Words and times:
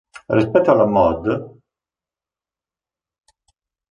Rispetto 0.29 0.71
alla 0.71 0.87
Mod. 0.87 1.59